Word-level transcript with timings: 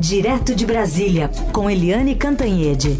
Direto 0.00 0.54
de 0.54 0.64
Brasília, 0.64 1.30
com 1.52 1.68
Eliane 1.68 2.14
Cantanhede. 2.14 2.96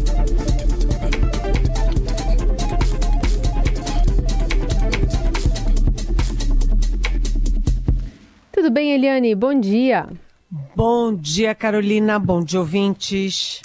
Tudo 8.51 8.69
bem, 8.69 8.93
Eliane? 8.93 9.33
Bom 9.33 9.59
dia. 9.59 10.09
Bom 10.75 11.15
dia, 11.15 11.55
Carolina. 11.55 12.19
Bom 12.19 12.43
dia, 12.43 12.59
ouvintes. 12.59 13.63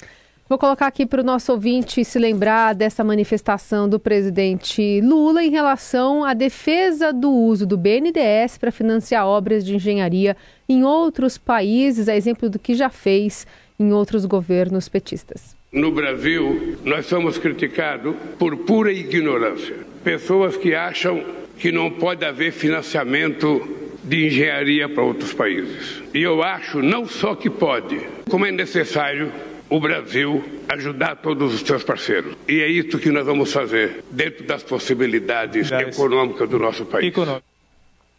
Vou 0.49 0.57
colocar 0.57 0.87
aqui 0.87 1.05
para 1.05 1.19
o 1.19 1.25
nosso 1.25 1.51
ouvinte 1.51 2.05
se 2.05 2.17
lembrar 2.17 2.73
dessa 2.73 3.03
manifestação 3.03 3.89
do 3.89 3.99
presidente 3.99 5.01
Lula 5.01 5.43
em 5.43 5.49
relação 5.49 6.23
à 6.23 6.33
defesa 6.33 7.11
do 7.11 7.29
uso 7.29 7.67
do 7.67 7.77
BNDES 7.77 8.57
para 8.57 8.71
financiar 8.71 9.27
obras 9.27 9.65
de 9.65 9.75
engenharia 9.75 10.37
em 10.69 10.85
outros 10.85 11.37
países, 11.37 12.07
a 12.07 12.15
exemplo 12.15 12.49
do 12.49 12.57
que 12.57 12.75
já 12.75 12.89
fez 12.89 13.45
em 13.77 13.91
outros 13.91 14.23
governos 14.25 14.87
petistas. 14.87 15.53
No 15.69 15.91
Brasil, 15.91 16.77
nós 16.85 17.07
somos 17.07 17.37
criticados 17.37 18.15
por 18.39 18.55
pura 18.59 18.89
ignorância. 18.89 19.75
Pessoas 20.01 20.55
que 20.55 20.73
acham 20.73 21.25
que 21.57 21.73
não 21.73 21.91
pode 21.91 22.23
haver 22.23 22.53
financiamento 22.53 23.67
de 24.01 24.27
engenharia 24.27 24.87
para 24.87 25.03
outros 25.03 25.33
países. 25.33 26.01
E 26.13 26.21
eu 26.21 26.41
acho 26.41 26.81
não 26.81 27.05
só 27.05 27.35
que 27.35 27.49
pode, 27.49 27.99
como 28.29 28.45
é 28.45 28.51
necessário 28.51 29.29
o 29.69 29.79
Brasil 29.79 30.43
ajudar 30.69 31.17
todos 31.17 31.53
os 31.53 31.61
seus 31.61 31.83
parceiros. 31.83 32.35
E 32.47 32.61
é 32.61 32.67
isso 32.67 32.97
que 32.99 33.11
nós 33.11 33.25
vamos 33.25 33.51
fazer, 33.51 34.03
dentro 34.11 34.45
das 34.45 34.63
possibilidades 34.63 35.71
econômicas 35.71 36.49
do 36.49 36.59
nosso 36.59 36.85
país. 36.85 37.13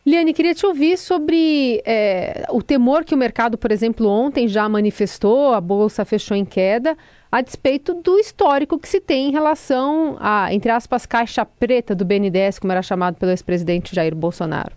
Liane, 0.07 0.33
queria 0.33 0.55
te 0.55 0.65
ouvir 0.65 0.97
sobre 0.97 1.83
é, 1.85 2.47
o 2.51 2.63
temor 2.63 3.05
que 3.05 3.15
o 3.15 3.19
mercado, 3.19 3.59
por 3.59 3.71
exemplo, 3.71 4.09
ontem 4.09 4.49
já 4.49 4.67
manifestou, 4.67 5.53
a 5.53 5.61
Bolsa 5.61 6.03
fechou 6.05 6.35
em 6.35 6.47
queda, 6.47 6.97
a 7.31 7.43
despeito 7.43 7.93
do 7.93 8.19
histórico 8.19 8.79
que 8.79 8.89
se 8.89 9.01
tem 9.01 9.29
em 9.29 9.33
relação 9.33 10.17
a, 10.19 10.53
entre 10.55 10.71
aspas, 10.71 11.05
caixa 11.05 11.45
preta 11.45 11.95
do 11.95 12.07
BNDES, 12.07 12.59
como 12.59 12.73
era 12.73 12.81
chamado 12.81 13.17
pelo 13.17 13.33
ex-presidente 13.33 13.95
Jair 13.95 14.15
Bolsonaro. 14.15 14.73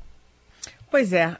Pois 0.89 1.13
é, 1.13 1.27
uh, 1.27 1.37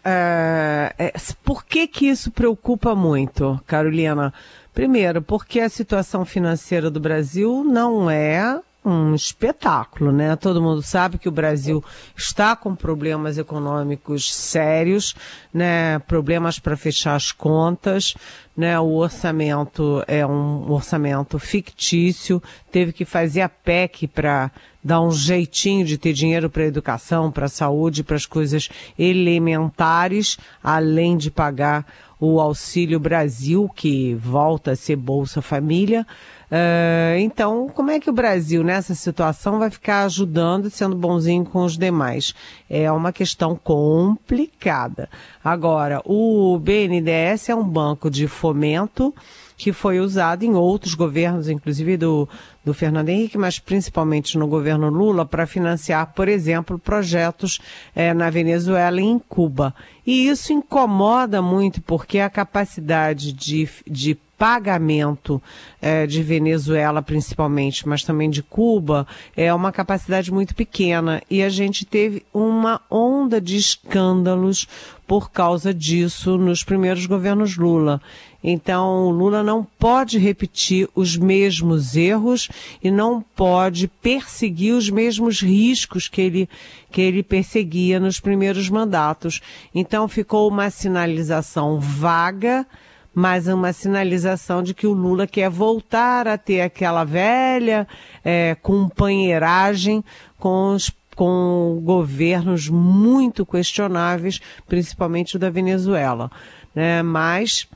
é, 0.98 1.14
por 1.44 1.66
que 1.66 1.86
que 1.86 2.08
isso 2.08 2.32
preocupa 2.32 2.96
muito, 2.96 3.60
Carolina? 3.68 4.34
Primeiro, 4.74 5.22
porque 5.22 5.60
a 5.60 5.70
situação 5.70 6.24
financeira 6.24 6.90
do 6.90 7.00
Brasil 7.00 7.64
não 7.64 8.10
é 8.10 8.60
um 8.84 9.14
espetáculo, 9.14 10.12
né? 10.12 10.36
Todo 10.36 10.62
mundo 10.62 10.82
sabe 10.82 11.20
que 11.20 11.30
o 11.30 11.32
Brasil 11.32 11.84
está 12.16 12.56
com 12.56 12.76
problemas 12.76 13.38
econômicos 13.38 14.34
sérios, 14.34 15.14
né? 15.54 16.00
Problemas 16.00 16.58
para 16.58 16.76
fechar 16.76 17.16
as 17.16 17.32
contas, 17.32 18.16
né? 18.58 18.80
O 18.80 18.96
orçamento 18.96 20.04
é 20.08 20.26
um 20.26 20.72
orçamento 20.72 21.38
fictício, 21.38 22.42
teve 22.72 22.92
que 22.92 23.06
fazer 23.06 23.42
a 23.42 23.50
PEC 23.50 24.08
para 24.08 24.50
dar 24.84 25.00
um 25.02 25.12
jeitinho 25.12 25.86
de 25.86 25.98
ter 25.98 26.14
dinheiro 26.14 26.50
para 26.50 26.64
educação, 26.64 27.32
para 27.32 27.48
saúde, 27.48 28.04
para 28.04 28.16
as 28.16 28.26
coisas 28.26 28.68
elementares, 28.98 30.40
além 30.64 31.18
de 31.18 31.30
pagar 31.30 31.86
o 32.22 32.40
Auxílio 32.40 33.00
Brasil, 33.00 33.68
que 33.76 34.14
volta 34.14 34.74
a 34.74 34.76
ser 34.76 34.96
Bolsa 34.96 35.42
Família. 35.42 36.06
Uh, 36.52 37.18
então, 37.20 37.70
como 37.74 37.92
é 37.92 38.00
que 38.00 38.10
o 38.10 38.14
Brasil, 38.14 38.62
nessa 38.62 38.94
situação, 38.94 39.58
vai 39.58 39.70
ficar 39.70 40.04
ajudando 40.04 40.68
e 40.68 40.70
sendo 40.70 40.98
bonzinho 40.98 41.46
com 41.46 41.64
os 41.64 41.78
demais? 41.78 42.36
É 42.70 42.92
uma 42.92 43.14
questão 43.14 43.56
complicada. 43.56 45.10
Agora, 45.42 46.02
o 46.04 46.60
BNDES 46.60 47.48
é 47.48 47.56
um 47.56 47.64
banco 47.64 48.10
de 48.10 48.28
fomento 48.28 49.16
que 49.56 49.72
foi 49.72 50.00
usado 50.00 50.44
em 50.44 50.56
outros 50.56 50.96
governos, 50.96 51.48
inclusive 51.48 51.96
do, 51.96 52.28
do 52.66 52.74
Fernando 52.74 53.10
Henrique, 53.10 53.38
mas 53.38 53.60
principalmente 53.60 54.38
no 54.38 54.48
governo 54.48 54.90
Lula, 54.90 55.24
para 55.24 55.46
financiar, 55.46 56.14
por 56.14 56.28
exemplo, 56.28 56.80
projetos 56.80 57.60
é, 57.96 58.12
na 58.12 58.30
Venezuela 58.30 59.00
e 59.00 59.06
em 59.06 59.20
Cuba. 59.20 59.74
E 60.06 60.28
isso 60.28 60.52
incomoda 60.52 61.44
muito 61.44 61.80
porque 61.82 62.20
a 62.20 62.30
capacidade 62.30 63.32
de, 63.32 63.70
de 63.88 64.18
pagamento 64.42 65.40
é, 65.80 66.08
de 66.08 66.24
Venezuela 66.24 67.00
principalmente, 67.04 67.88
mas 67.88 68.04
também 68.04 68.28
de 68.28 68.42
Cuba, 68.42 69.06
é 69.38 69.54
uma 69.54 69.72
capacidade 69.72 70.34
muito 70.34 70.56
pequena. 70.56 71.22
E 71.30 71.44
a 71.44 71.50
gente 71.50 71.86
teve 71.86 72.26
uma 72.34 72.82
onda 72.90 73.40
de 73.40 73.56
escândalos 73.56 74.68
por 75.06 75.30
causa 75.30 75.72
disso 75.72 76.40
nos 76.40 76.64
primeiros 76.64 77.06
governos 77.06 77.56
Lula. 77.56 78.02
Então, 78.44 79.12
Lula 79.12 79.44
não 79.44 79.64
pode 79.78 80.18
repetir 80.18 80.90
os 80.96 81.16
mesmos 81.16 81.96
erros 81.96 82.50
e 82.84 82.90
não 82.90 83.22
pode 83.22 83.88
perseguir 83.88 84.74
os 84.74 84.90
mesmos 84.90 85.40
riscos 85.40 86.08
que 86.08 86.20
ele, 86.20 86.50
que 86.92 87.00
ele 87.00 87.22
perseguia 87.22 88.00
nos 88.00 88.20
primeiros 88.20 88.70
mandatos. 88.72 89.40
Então, 89.76 90.08
ficou 90.08 90.48
uma 90.48 90.72
sinalização 90.72 91.80
vaga, 91.80 92.66
mas 93.14 93.48
uma 93.48 93.74
sinalização 93.74 94.64
de 94.64 94.74
que 94.74 94.88
o 94.88 94.94
Lula 94.94 95.28
quer 95.28 95.50
voltar 95.50 96.28
a 96.28 96.38
ter 96.38 96.62
aquela 96.62 97.04
velha 97.04 97.88
é, 98.24 98.56
companheiragem 98.62 100.04
com 100.40 100.74
os 100.74 100.92
com 101.16 101.80
governos 101.84 102.70
muito 102.70 103.46
questionáveis, 103.46 104.40
principalmente 104.68 105.36
o 105.36 105.40
da 105.40 105.50
Venezuela. 105.50 106.32
Né? 106.74 107.04
Mas 107.04 107.68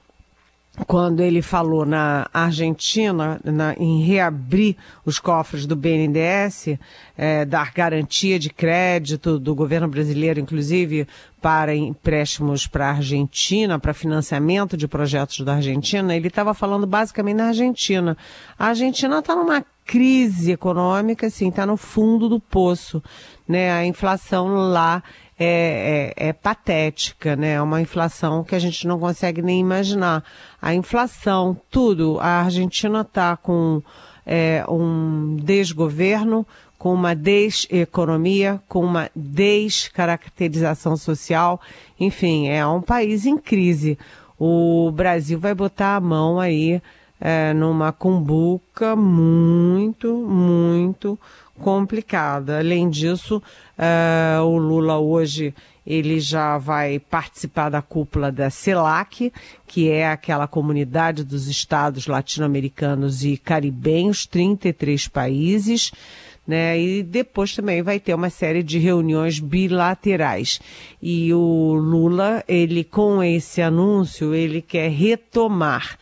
quando 0.87 1.21
ele 1.21 1.41
falou 1.41 1.85
na 1.85 2.27
Argentina 2.33 3.39
na, 3.43 3.73
em 3.75 4.01
reabrir 4.03 4.75
os 5.05 5.19
cofres 5.19 5.65
do 5.65 5.75
BNDES, 5.75 6.77
é, 7.17 7.45
dar 7.45 7.71
garantia 7.71 8.37
de 8.37 8.49
crédito 8.49 9.39
do 9.39 9.55
governo 9.55 9.87
brasileiro, 9.87 10.39
inclusive 10.39 11.07
para 11.41 11.75
empréstimos 11.75 12.67
para 12.67 12.87
a 12.87 12.93
Argentina, 12.93 13.79
para 13.79 13.93
financiamento 13.93 14.75
de 14.75 14.87
projetos 14.87 15.39
da 15.41 15.55
Argentina, 15.55 16.15
ele 16.15 16.27
estava 16.27 16.53
falando 16.53 16.87
basicamente 16.87 17.37
na 17.37 17.47
Argentina. 17.47 18.17
A 18.57 18.67
Argentina 18.67 19.19
está 19.19 19.35
numa 19.35 19.63
crise 19.85 20.51
econômica, 20.51 21.27
assim, 21.27 21.49
está 21.49 21.65
no 21.65 21.77
fundo 21.77 22.27
do 22.27 22.39
poço, 22.39 23.01
né? 23.47 23.71
A 23.71 23.85
inflação 23.85 24.47
lá 24.55 25.03
é, 25.37 26.13
é, 26.17 26.29
é, 26.29 26.33
patética, 26.33 27.35
né? 27.35 27.53
É 27.53 27.61
uma 27.61 27.81
inflação 27.81 28.43
que 28.43 28.55
a 28.55 28.59
gente 28.59 28.87
não 28.87 28.99
consegue 28.99 29.41
nem 29.41 29.59
imaginar. 29.59 30.23
A 30.61 30.73
inflação, 30.73 31.57
tudo. 31.69 32.17
A 32.19 32.41
Argentina 32.43 33.01
está 33.01 33.35
com 33.35 33.81
é, 34.25 34.63
um 34.69 35.35
desgoverno, 35.43 36.47
com 36.77 36.93
uma 36.93 37.13
deseconomia, 37.13 38.61
com 38.67 38.83
uma 38.83 39.09
descaracterização 39.15 40.95
social. 40.95 41.59
Enfim, 41.99 42.47
é 42.47 42.65
um 42.65 42.81
país 42.81 43.25
em 43.25 43.37
crise. 43.37 43.97
O 44.39 44.89
Brasil 44.91 45.39
vai 45.39 45.53
botar 45.53 45.97
a 45.97 46.01
mão 46.01 46.39
aí 46.39 46.81
é, 47.19 47.53
numa 47.53 47.91
cumbuca 47.91 48.95
muito, 48.95 50.13
muito 50.13 51.19
complicada. 51.59 52.59
Além 52.59 52.89
disso, 52.89 53.41
uh, 53.77 54.43
o 54.43 54.57
Lula 54.57 54.97
hoje 54.97 55.53
ele 55.85 56.19
já 56.19 56.57
vai 56.57 56.99
participar 56.99 57.69
da 57.69 57.81
cúpula 57.81 58.31
da 58.31 58.49
CELAC, 58.49 59.31
que 59.67 59.89
é 59.89 60.09
aquela 60.09 60.47
comunidade 60.47 61.23
dos 61.23 61.47
estados 61.47 62.07
latino-americanos 62.07 63.23
e 63.23 63.37
caribenhos, 63.37 64.25
33 64.25 65.07
países. 65.07 65.91
Né? 66.47 66.79
E 66.79 67.03
depois 67.03 67.55
também 67.55 67.81
vai 67.81 67.99
ter 67.99 68.13
uma 68.13 68.29
série 68.29 68.63
de 68.63 68.79
reuniões 68.79 69.39
bilaterais. 69.39 70.59
E 71.01 71.31
o 71.33 71.73
Lula, 71.73 72.43
ele 72.47 72.83
com 72.83 73.23
esse 73.23 73.61
anúncio, 73.61 74.33
ele 74.33 74.61
quer 74.61 74.89
retomar 74.89 75.99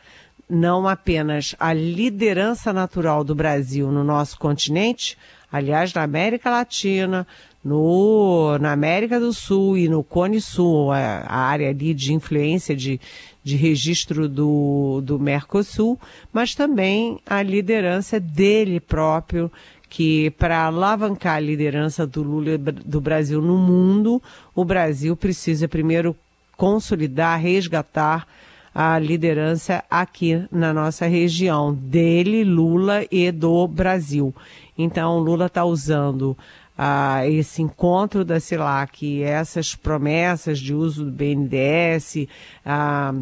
não 0.50 0.88
apenas 0.88 1.56
a 1.60 1.74
liderança 1.74 2.72
natural 2.72 3.24
do 3.24 3.33
Brasil 3.33 3.92
no 3.92 4.04
nosso 4.04 4.38
continente, 4.38 5.18
aliás, 5.53 5.94
na 5.94 6.01
América 6.01 6.50
Latina, 6.50 7.27
no, 7.63 8.57
na 8.57 8.71
América 8.71 9.19
do 9.19 9.31
Sul 9.31 9.77
e 9.77 9.88
no 9.88 10.03
Cone 10.03 10.41
Sul, 10.41 10.91
a, 10.91 10.97
a 10.97 11.38
área 11.38 11.69
ali 11.69 11.94
de 11.94 12.11
influência 12.11 12.75
de, 12.75 13.00
de 13.44 13.55
registro 13.55 14.27
do, 14.27 15.00
do 15.03 15.19
Mercosul, 15.19 16.00
mas 16.33 16.55
também 16.55 17.19
a 17.23 17.44
liderança 17.44 18.19
dele 18.19 18.79
próprio, 18.79 19.51
que 19.88 20.31
para 20.31 20.65
alavancar 20.65 21.35
a 21.35 21.39
liderança 21.39 22.07
do 22.07 22.23
Lula 22.23 22.57
do 22.57 23.00
Brasil 23.00 23.39
no 23.39 23.55
mundo, 23.55 24.19
o 24.55 24.65
Brasil 24.65 25.15
precisa 25.15 25.67
primeiro 25.67 26.15
consolidar, 26.57 27.39
resgatar 27.39 28.27
a 28.73 28.97
liderança 28.97 29.83
aqui 29.89 30.44
na 30.51 30.73
nossa 30.73 31.05
região, 31.05 31.71
dele, 31.73 32.44
Lula 32.44 33.05
e 33.11 33.31
do 33.31 33.67
Brasil. 33.67 34.33
Então, 34.78 35.20
Lula 35.20 35.46
está 35.46 35.64
usando 35.64 36.38
ah, 36.78 37.28
esse 37.28 37.62
encontro 37.62 38.25
da 38.25 38.40
CELAC, 38.40 39.22
essas 39.24 39.75
promessas 39.75 40.60
de 40.60 40.74
uso 40.74 41.06
do 41.06 41.12
BNDES, 41.12 42.28
ah, 42.66 43.14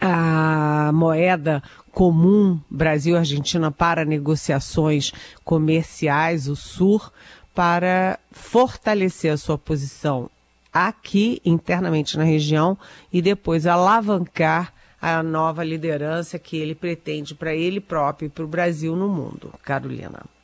a 0.00 0.90
moeda 0.92 1.62
comum 1.92 2.60
Brasil-Argentina 2.68 3.70
para 3.70 4.04
negociações 4.04 5.12
comerciais, 5.44 6.48
o 6.48 6.56
SUR, 6.56 7.12
para 7.54 8.18
fortalecer 8.30 9.32
a 9.32 9.36
sua 9.38 9.56
posição 9.56 10.28
aqui 10.72 11.40
internamente 11.42 12.18
na 12.18 12.24
região 12.24 12.76
e 13.10 13.22
depois 13.22 13.66
alavancar 13.66 14.74
a 15.00 15.22
nova 15.22 15.64
liderança 15.64 16.38
que 16.38 16.58
ele 16.58 16.74
pretende 16.74 17.34
para 17.34 17.54
ele 17.54 17.80
próprio 17.80 18.26
e 18.26 18.28
para 18.28 18.44
o 18.44 18.48
Brasil 18.48 18.94
no 18.94 19.08
mundo. 19.08 19.54
Carolina. 19.62 20.35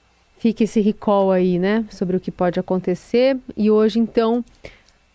Fica 0.43 0.65
esse 0.65 0.81
recall 0.81 1.31
aí, 1.31 1.56
né, 1.56 1.85
sobre 1.89 2.17
o 2.17 2.21
que 2.21 2.33
pode 2.33 2.59
acontecer. 2.59 3.39
E 3.56 3.71
hoje, 3.71 4.00
então, 4.00 4.44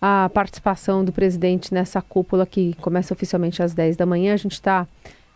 a 0.02 0.32
participação 0.34 1.04
do 1.04 1.12
presidente 1.12 1.74
nessa 1.74 2.02
cúpula 2.02 2.46
que 2.46 2.74
começa 2.76 3.14
oficialmente 3.14 3.62
às 3.62 3.74
10 3.74 3.98
da 3.98 4.06
manhã. 4.06 4.34
A 4.34 4.38
gente 4.38 4.54
está 4.54 4.88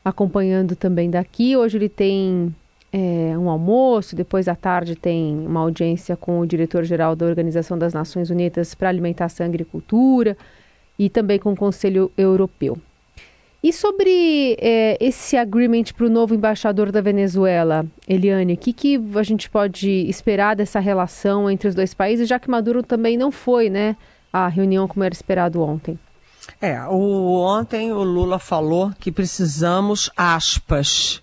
acompanhando 0.06 0.78
também 0.78 1.10
daqui. 1.10 1.58
Hoje 1.58 1.78
ele 1.78 1.90
tem 1.90 2.56
é, 2.90 3.38
um 3.38 3.50
almoço, 3.50 4.16
depois 4.16 4.48
à 4.48 4.56
tarde 4.56 4.96
tem 4.96 5.46
uma 5.46 5.60
audiência 5.60 6.16
com 6.16 6.40
o 6.40 6.48
diretor-geral 6.48 7.14
da 7.14 7.26
Organização 7.26 7.78
das 7.78 7.94
Nações 7.94 8.30
Unidas 8.30 8.74
para 8.74 8.88
Alimentação 8.88 9.46
e 9.46 9.50
Agricultura 9.50 10.38
e 10.98 11.10
também 11.10 11.38
com 11.38 11.52
o 11.52 11.58
Conselho 11.58 12.10
Europeu. 12.18 12.78
E 13.64 13.72
sobre 13.72 14.58
é, 14.60 14.98
esse 15.00 15.38
agreement 15.38 15.84
para 15.96 16.08
o 16.08 16.10
novo 16.10 16.34
embaixador 16.34 16.92
da 16.92 17.00
Venezuela, 17.00 17.86
Eliane, 18.08 18.54
o 18.54 18.58
que, 18.58 18.74
que 18.74 19.00
a 19.16 19.22
gente 19.22 19.50
pode 19.52 19.88
esperar 20.10 20.56
dessa 20.56 20.80
relação 20.80 21.48
entre 21.48 21.68
os 21.68 21.76
dois 21.76 21.94
países, 21.94 22.28
já 22.28 22.40
que 22.40 22.50
Maduro 22.50 22.82
também 22.82 23.16
não 23.16 23.32
foi 23.32 23.70
né, 23.70 23.96
à 24.34 24.48
reunião 24.48 24.88
como 24.88 25.04
era 25.04 25.14
esperado 25.14 25.62
ontem? 25.62 26.00
É, 26.60 26.82
o, 26.88 27.40
ontem 27.40 27.92
o 27.92 28.02
Lula 28.02 28.40
falou 28.40 28.92
que 29.00 29.12
precisamos, 29.12 30.10
aspas, 30.18 31.22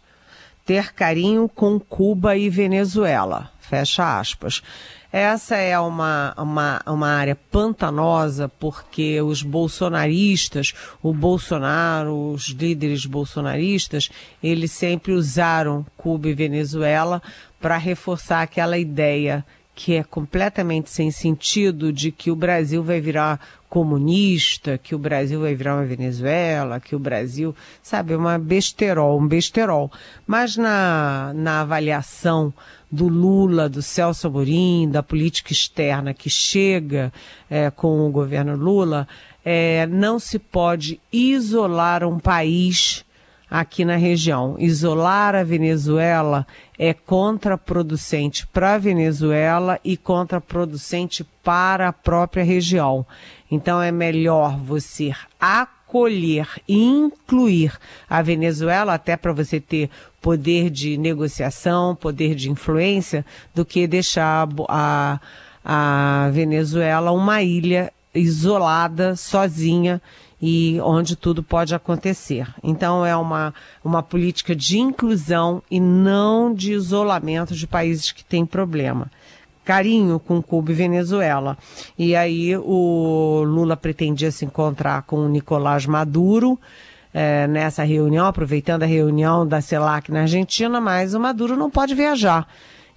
ter 0.65 0.93
carinho 0.93 1.49
com 1.49 1.81
Cuba 1.81 2.37
e 2.37 2.49
Venezuela. 2.49 3.51
Fecha 3.59 4.21
aspas. 4.21 4.63
Essa 5.11 5.57
é 5.57 5.79
uma, 5.79 6.35
uma, 6.37 6.83
uma 6.87 7.09
área 7.09 7.35
pantanosa 7.35 8.47
porque 8.47 9.23
os 9.23 9.43
bolsonaristas, 9.43 10.75
o 11.03 11.15
Bolsonaro, 11.15 12.33
os 12.33 12.49
líderes 12.49 13.07
bolsonaristas, 13.07 14.11
eles 14.43 14.71
sempre 14.71 15.13
usaram 15.13 15.87
Cuba 15.97 16.29
e 16.29 16.35
Venezuela 16.35 17.23
para 17.59 17.79
reforçar 17.79 18.43
aquela 18.43 18.77
ideia 18.77 19.45
que 19.79 19.95
é 19.95 20.03
completamente 20.03 20.91
sem 20.91 21.09
sentido 21.09 21.93
de 21.93 22.11
que 22.11 22.33
o 22.33 22.35
Brasil 22.35 22.83
vai 22.83 23.01
virar 23.01 23.39
comunista, 23.69 24.77
que 24.77 24.93
o 24.93 24.99
Brasil 24.99 25.41
vai 25.41 25.55
virar 25.55 25.77
uma 25.77 25.85
Venezuela, 25.85 26.81
que 26.81 26.97
o 26.97 26.99
Brasil, 26.99 27.55
sabe, 27.81 28.13
é 28.13 28.17
uma 28.17 28.37
besterol, 28.41 29.21
um 29.21 29.29
besterol. 29.29 29.89
Mas 30.27 30.57
na, 30.57 31.33
na 31.33 31.61
avaliação 31.61 32.53
do 32.91 33.07
Lula, 33.07 33.69
do 33.69 33.81
Celso 33.81 34.27
Amorim, 34.27 34.91
da 34.91 35.01
política 35.01 35.53
externa 35.53 36.13
que 36.13 36.29
chega 36.29 37.13
é, 37.49 37.71
com 37.71 38.05
o 38.05 38.11
governo 38.11 38.57
Lula, 38.57 39.07
é, 39.45 39.87
não 39.87 40.19
se 40.19 40.41
pode 40.41 41.01
isolar 41.13 42.03
um 42.03 42.19
país 42.19 43.05
aqui 43.51 43.85
na 43.85 43.97
região. 43.97 44.57
Isolar 44.59 45.35
a 45.35 45.43
Venezuela 45.43 46.47
é 46.79 46.93
contraproducente 46.93 48.47
para 48.47 48.75
a 48.75 48.79
Venezuela 48.79 49.81
e 49.85 49.97
contraproducente 49.97 51.25
para 51.43 51.89
a 51.89 51.93
própria 51.93 52.45
região. 52.45 53.07
Então 53.51 53.81
é 53.81 53.91
melhor 53.91 54.59
você 54.59 55.13
acolher 55.41 56.47
e 56.69 56.77
incluir 56.77 57.73
a 58.09 58.21
Venezuela 58.21 58.95
até 58.95 59.17
para 59.17 59.33
você 59.33 59.59
ter 59.59 59.89
poder 60.21 60.69
de 60.69 60.99
negociação, 60.99 61.97
poder 61.97 62.35
de 62.35 62.51
influência, 62.51 63.25
do 63.55 63.65
que 63.65 63.87
deixar 63.87 64.47
a, 64.69 65.21
a 65.65 66.29
Venezuela 66.33 67.13
uma 67.13 67.43
ilha 67.43 67.91
isolada, 68.15 69.17
sozinha 69.17 70.03
e 70.41 70.81
onde 70.83 71.17
tudo 71.17 71.43
pode 71.43 71.75
acontecer. 71.75 72.49
Então 72.63 73.05
é 73.05 73.17
uma, 73.17 73.53
uma 73.85 74.03
política 74.03 74.55
de 74.55 74.79
inclusão 74.79 75.63
e 75.71 75.81
não 75.81 76.55
de 76.55 76.73
isolamento 76.73 77.55
de 77.55 77.67
países 77.67 78.13
que 78.13 78.25
têm 78.25 78.47
problema. 78.47 79.11
Carinho 79.65 80.19
com 80.19 80.41
Cuba 80.41 80.71
e 80.71 80.75
Venezuela. 80.75 81.59
E 81.99 82.17
aí 82.17 82.57
o 82.57 83.43
Lula 83.47 83.77
pretendia 83.77 84.31
se 84.31 84.45
encontrar 84.45 85.03
com 85.03 85.17
o 85.17 85.29
Nicolás 85.29 85.85
Maduro 85.85 86.59
é, 87.13 87.47
nessa 87.47 87.83
reunião, 87.83 88.27
aproveitando 88.27 88.85
a 88.85 88.87
reunião 88.87 89.47
da 89.47 89.61
CELAC 89.61 90.11
na 90.11 90.23
Argentina, 90.23 90.81
mas 90.81 91.13
o 91.13 91.21
Maduro 91.21 91.55
não 91.57 91.71
pode 91.71 91.95
viajar. 91.95 92.49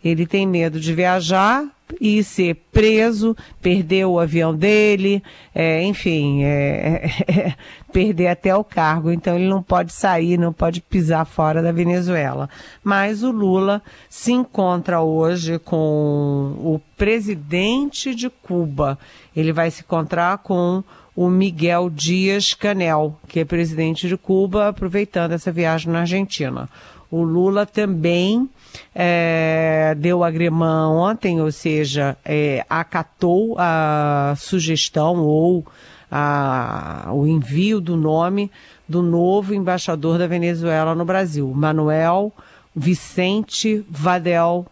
Ele 0.03 0.25
tem 0.25 0.48
medo 0.48 0.80
de 0.80 0.94
viajar 0.94 1.65
e 2.00 2.24
ser 2.24 2.56
preso, 2.71 3.36
perder 3.62 4.06
o 4.06 4.19
avião 4.19 4.56
dele, 4.56 5.21
é, 5.53 5.83
enfim, 5.83 6.44
é, 6.44 7.09
é, 7.27 7.56
perder 7.92 8.27
até 8.27 8.56
o 8.56 8.63
cargo. 8.63 9.12
Então 9.12 9.36
ele 9.36 9.48
não 9.48 9.62
pode 9.62 9.92
sair, 9.92 10.38
não 10.38 10.53
pode 10.53 10.81
pisar 10.81 11.25
fora 11.25 11.62
da 11.62 11.71
Venezuela. 11.71 12.50
Mas 12.83 13.24
o 13.24 13.31
Lula 13.31 13.81
se 14.09 14.31
encontra 14.31 15.01
hoje 15.01 15.59
com 15.59 16.56
o 16.59 16.81
presidente 16.98 18.15
de 18.15 18.30
Cuba. 18.30 18.98
Ele 19.36 19.51
vai 19.51 19.69
se 19.69 19.81
encontrar 19.81 20.38
com 20.39 20.83
o 21.15 21.30
Miguel 21.30 21.89
Dias 21.89 22.53
Canel, 22.53 23.18
que 23.27 23.42
é 23.42 23.45
presidente 23.45 24.07
de 24.07 24.18
Cuba, 24.18 24.69
aproveitando 24.69 25.33
essa 25.33 25.51
viagem 25.51 25.92
na 25.92 26.01
Argentina. 26.01 26.69
O 27.09 27.21
Lula 27.24 27.65
também 27.65 28.50
é, 28.94 29.95
deu 29.97 30.23
agremão 30.23 30.97
ontem, 30.97 31.41
ou 31.41 31.51
seja, 31.51 32.18
é, 32.23 32.65
acatou 32.69 33.56
a 33.57 34.33
sugestão 34.38 35.19
ou 35.19 35.65
a, 36.12 37.09
o 37.12 37.25
envio 37.25 37.79
do 37.79 37.95
nome 37.95 38.51
do 38.88 39.01
novo 39.01 39.53
embaixador 39.53 40.18
da 40.18 40.27
Venezuela 40.27 40.94
no 40.94 41.06
Brasil, 41.06 41.47
Manuel 41.53 42.33
Vicente 42.75 43.85
Vadel 43.89 44.65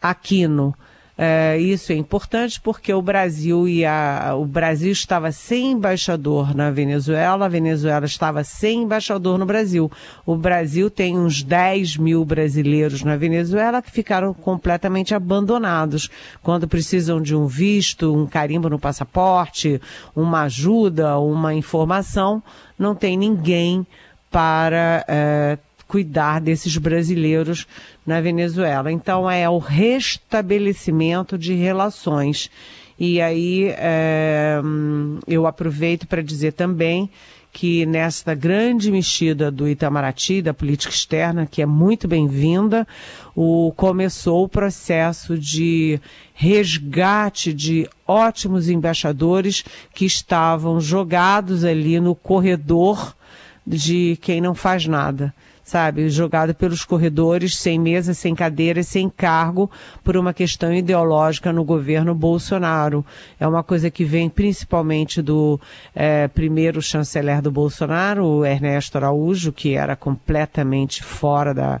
Aquino. 0.00 0.74
É, 1.16 1.56
isso 1.58 1.92
é 1.92 1.94
importante 1.94 2.60
porque 2.60 2.92
o 2.92 3.00
Brasil 3.00 3.68
e 3.68 3.84
a, 3.84 4.34
o 4.36 4.44
Brasil 4.44 4.90
estava 4.90 5.30
sem 5.30 5.70
embaixador 5.70 6.56
na 6.56 6.72
Venezuela, 6.72 7.46
a 7.46 7.48
Venezuela 7.48 8.04
estava 8.04 8.42
sem 8.42 8.82
embaixador 8.82 9.38
no 9.38 9.46
Brasil. 9.46 9.90
O 10.26 10.34
Brasil 10.36 10.90
tem 10.90 11.16
uns 11.16 11.42
10 11.42 11.98
mil 11.98 12.24
brasileiros 12.24 13.04
na 13.04 13.16
Venezuela 13.16 13.80
que 13.80 13.92
ficaram 13.92 14.34
completamente 14.34 15.14
abandonados 15.14 16.10
quando 16.42 16.66
precisam 16.66 17.22
de 17.22 17.34
um 17.34 17.46
visto, 17.46 18.12
um 18.12 18.26
carimbo 18.26 18.68
no 18.68 18.78
passaporte, 18.78 19.80
uma 20.16 20.42
ajuda, 20.42 21.16
uma 21.18 21.54
informação, 21.54 22.42
não 22.76 22.92
tem 22.92 23.16
ninguém 23.16 23.86
para 24.32 25.04
é, 25.06 25.58
cuidar 25.86 26.40
desses 26.40 26.76
brasileiros 26.76 27.66
na 28.06 28.20
Venezuela. 28.20 28.90
Então 28.90 29.30
é 29.30 29.48
o 29.48 29.58
restabelecimento 29.58 31.38
de 31.38 31.54
relações. 31.54 32.50
E 32.98 33.20
aí 33.20 33.68
é, 33.76 34.60
eu 35.26 35.46
aproveito 35.46 36.06
para 36.06 36.22
dizer 36.22 36.52
também 36.52 37.10
que 37.52 37.86
nesta 37.86 38.34
grande 38.34 38.90
mexida 38.90 39.48
do 39.48 39.68
Itamaraty, 39.68 40.42
da 40.42 40.52
política 40.52 40.92
externa, 40.92 41.46
que 41.46 41.62
é 41.62 41.66
muito 41.66 42.08
bem-vinda, 42.08 42.86
começou 43.76 44.42
o 44.42 44.48
processo 44.48 45.38
de 45.38 46.00
resgate 46.34 47.52
de 47.52 47.88
ótimos 48.06 48.68
embaixadores 48.68 49.64
que 49.94 50.04
estavam 50.04 50.80
jogados 50.80 51.64
ali 51.64 52.00
no 52.00 52.16
corredor 52.16 53.14
de 53.64 54.18
quem 54.20 54.40
não 54.40 54.54
faz 54.54 54.86
nada 54.86 55.32
sabe, 55.64 56.10
jogado 56.10 56.54
pelos 56.54 56.84
corredores, 56.84 57.56
sem 57.56 57.78
mesa, 57.78 58.12
sem 58.12 58.34
cadeira, 58.34 58.82
sem 58.82 59.08
cargo, 59.08 59.70
por 60.04 60.16
uma 60.16 60.34
questão 60.34 60.72
ideológica 60.72 61.52
no 61.52 61.64
governo 61.64 62.14
Bolsonaro. 62.14 63.04
É 63.40 63.48
uma 63.48 63.62
coisa 63.62 63.90
que 63.90 64.04
vem 64.04 64.28
principalmente 64.28 65.22
do 65.22 65.58
é, 65.94 66.28
primeiro 66.28 66.82
chanceler 66.82 67.40
do 67.40 67.50
Bolsonaro, 67.50 68.44
Ernesto 68.44 68.98
Araújo, 68.98 69.52
que 69.52 69.74
era 69.74 69.96
completamente 69.96 71.02
fora 71.02 71.54
da, 71.54 71.80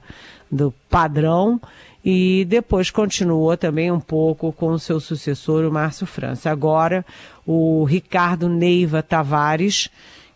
do 0.50 0.72
padrão, 0.88 1.60
e 2.02 2.44
depois 2.48 2.90
continuou 2.90 3.56
também 3.56 3.90
um 3.90 4.00
pouco 4.00 4.52
com 4.52 4.68
o 4.68 4.78
seu 4.78 5.00
sucessor, 5.00 5.64
o 5.64 5.72
Márcio 5.72 6.06
França. 6.06 6.50
Agora, 6.50 7.04
o 7.46 7.84
Ricardo 7.84 8.48
Neiva 8.48 9.02
Tavares, 9.02 9.90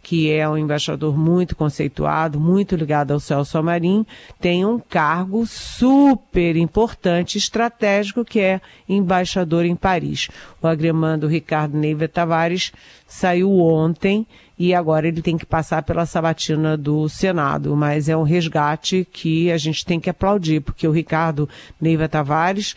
que 0.09 0.33
é 0.33 0.49
um 0.49 0.57
embaixador 0.57 1.15
muito 1.19 1.55
conceituado, 1.55 2.41
muito 2.41 2.75
ligado 2.75 3.11
ao 3.11 3.21
Celso 3.21 3.59
Amarim, 3.59 4.07
tem 4.41 4.65
um 4.65 4.79
cargo 4.79 5.47
super 5.47 6.57
importante, 6.57 7.37
estratégico, 7.37 8.25
que 8.25 8.41
é 8.41 8.59
embaixador 8.89 9.67
em 9.67 9.77
Paris. 9.77 10.31
O 10.63 10.67
agremando 10.67 11.27
Ricardo 11.27 11.77
Neiva 11.77 12.09
Tavares 12.09 12.73
saiu 13.07 13.53
ontem 13.59 14.27
e 14.59 14.75
agora 14.75 15.07
ele 15.07 15.21
tem 15.21 15.37
que 15.37 15.45
passar 15.45 15.83
pela 15.83 16.07
sabatina 16.07 16.75
do 16.75 17.07
Senado, 17.11 17.77
mas 17.77 18.09
é 18.09 18.17
um 18.17 18.23
resgate 18.23 19.07
que 19.13 19.53
a 19.53 19.59
gente 19.59 19.85
tem 19.85 20.01
que 20.01 20.09
aplaudir, 20.09 20.63
porque 20.63 20.89
o 20.89 20.91
Ricardo 20.91 21.47
Neiva 21.79 22.09
Tavares 22.09 22.75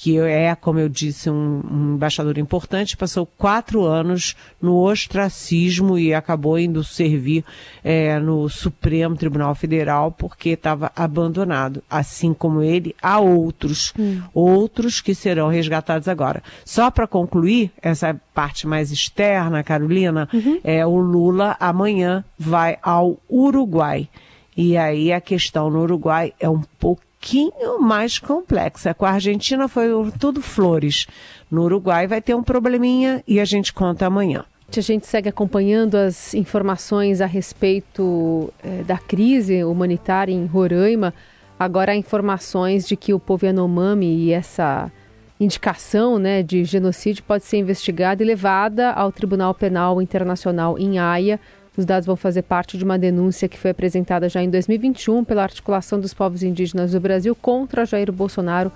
que 0.00 0.16
é, 0.20 0.54
como 0.54 0.78
eu 0.78 0.88
disse, 0.88 1.28
um, 1.28 1.60
um, 1.68 1.94
embaixador 1.96 2.38
importante, 2.38 2.96
passou 2.96 3.26
quatro 3.26 3.82
anos 3.82 4.36
no 4.62 4.76
ostracismo 4.76 5.98
e 5.98 6.14
acabou 6.14 6.56
indo 6.56 6.84
servir 6.84 7.44
é, 7.82 8.16
no 8.20 8.48
Supremo 8.48 9.16
Tribunal 9.16 9.56
Federal 9.56 10.12
porque 10.12 10.50
estava 10.50 10.92
abandonado. 10.94 11.82
Assim 11.90 12.32
como 12.32 12.62
ele, 12.62 12.94
há 13.02 13.18
outros, 13.18 13.92
hum. 13.98 14.22
outros 14.32 15.00
que 15.00 15.16
serão 15.16 15.48
resgatados 15.48 16.06
agora. 16.06 16.44
Só 16.64 16.92
para 16.92 17.08
concluir 17.08 17.72
essa 17.82 18.14
parte 18.32 18.68
mais 18.68 18.92
externa, 18.92 19.64
Carolina, 19.64 20.28
uhum. 20.32 20.60
é 20.62 20.86
o 20.86 20.96
Lula 20.96 21.56
amanhã 21.58 22.24
vai 22.38 22.78
ao 22.84 23.18
Uruguai. 23.28 24.08
E 24.56 24.76
aí 24.76 25.12
a 25.12 25.20
questão 25.20 25.68
no 25.68 25.80
Uruguai 25.80 26.32
é 26.38 26.48
um 26.48 26.62
pouco 26.78 27.02
pouquinho 27.18 27.80
mais 27.80 28.18
complexa. 28.18 28.94
Com 28.94 29.04
a 29.04 29.10
Argentina 29.10 29.68
foi 29.68 29.88
tudo 30.18 30.40
flores. 30.40 31.06
No 31.50 31.64
Uruguai 31.64 32.06
vai 32.06 32.22
ter 32.22 32.34
um 32.34 32.42
probleminha 32.42 33.22
e 33.26 33.40
a 33.40 33.44
gente 33.44 33.72
conta 33.72 34.06
amanhã. 34.06 34.44
A 34.74 34.80
gente 34.80 35.06
segue 35.06 35.28
acompanhando 35.28 35.96
as 35.96 36.34
informações 36.34 37.20
a 37.20 37.26
respeito 37.26 38.52
eh, 38.62 38.82
da 38.86 38.98
crise 38.98 39.64
humanitária 39.64 40.32
em 40.32 40.44
Roraima. 40.46 41.12
Agora 41.58 41.92
há 41.92 41.96
informações 41.96 42.86
de 42.86 42.94
que 42.94 43.14
o 43.14 43.18
povo 43.18 43.46
Yanomami 43.46 44.26
e 44.26 44.32
essa 44.32 44.92
indicação 45.40 46.18
né, 46.18 46.42
de 46.42 46.64
genocídio 46.64 47.24
pode 47.24 47.44
ser 47.44 47.58
investigada 47.58 48.22
e 48.22 48.26
levada 48.26 48.90
ao 48.90 49.10
Tribunal 49.10 49.54
Penal 49.54 50.02
Internacional 50.02 50.78
em 50.78 50.98
Haia 50.98 51.40
os 51.78 51.86
dados 51.86 52.06
vão 52.06 52.16
fazer 52.16 52.42
parte 52.42 52.76
de 52.76 52.82
uma 52.82 52.98
denúncia 52.98 53.48
que 53.48 53.56
foi 53.56 53.70
apresentada 53.70 54.28
já 54.28 54.42
em 54.42 54.50
2021 54.50 55.24
pela 55.24 55.44
Articulação 55.44 56.00
dos 56.00 56.12
Povos 56.12 56.42
Indígenas 56.42 56.90
do 56.90 57.00
Brasil 57.00 57.36
contra 57.36 57.86
Jair 57.86 58.10
Bolsonaro 58.10 58.72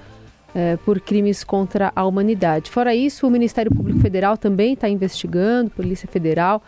eh, 0.55 0.79
por 0.85 1.01
crimes 1.01 1.43
contra 1.43 1.93
a 1.97 2.05
humanidade. 2.05 2.71
Fora 2.71 2.95
isso, 2.95 3.27
o 3.27 3.31
Ministério 3.31 3.75
Público 3.75 3.99
Federal 3.99 4.37
também 4.37 4.75
está 4.75 4.89
investigando, 4.89 5.71
Polícia 5.71 6.09
Federal, 6.09 6.63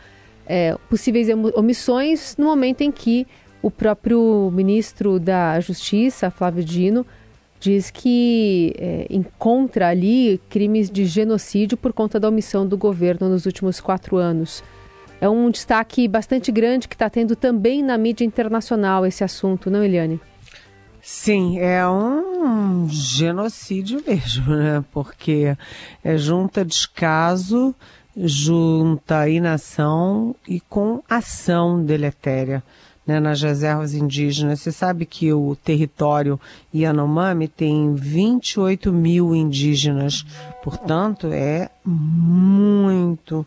eh, 0.47 0.76
possíveis 0.91 1.29
omissões 1.55 2.35
no 2.37 2.47
momento 2.47 2.81
em 2.81 2.91
que 2.91 3.26
o 3.62 3.71
próprio 3.71 4.50
ministro 4.53 5.21
da 5.21 5.61
Justiça, 5.61 6.31
Flávio 6.31 6.64
Dino, 6.64 7.07
diz 7.61 7.91
que 7.91 8.75
é, 8.76 9.07
encontra 9.09 9.88
ali 9.88 10.38
crimes 10.50 10.91
de 10.91 11.07
genocídio 11.07 11.79
por 11.79 11.95
conta 11.95 12.21
da 12.21 12.29
omissão 12.29 12.67
do 12.67 12.76
governo 12.76 13.29
nos 13.31 13.47
últimos 13.47 13.81
quatro 13.81 14.19
anos. 14.19 14.62
É 15.25 15.28
um 15.31 15.50
destaque 15.50 16.07
bastante 16.07 16.52
grande 16.52 16.87
que 16.87 16.95
está 16.95 17.09
tendo 17.09 17.35
também 17.35 17.83
na 17.83 17.97
mídia 17.97 18.26
internacional 18.26 19.07
esse 19.07 19.25
assunto, 19.25 19.71
não, 19.71 19.83
Eliane? 19.83 20.21
Sim, 21.00 21.59
é 21.61 21.88
um 21.88 22.87
genocídio 22.90 24.02
mesmo, 24.07 24.54
né? 24.54 24.85
Porque 24.93 25.57
é 26.04 26.19
junta 26.19 26.62
descaso, 26.62 27.75
junta 28.14 29.26
inação 29.26 30.37
e 30.47 30.61
com 30.61 31.02
ação 31.09 31.83
deletéria. 31.83 32.62
Né, 33.07 33.21
nas 33.21 33.43
reservas 33.43 33.93
indígenas. 33.93 34.61
Você 34.61 34.73
sabe 34.73 35.04
que 35.04 35.31
o 35.31 35.54
território 35.54 36.40
Yanomami 36.75 37.49
tem 37.49 37.95
28 37.95 38.90
mil 38.90 39.35
indígenas, 39.35 40.25
portanto, 40.62 41.26
é 41.31 41.69
muito, 41.85 43.45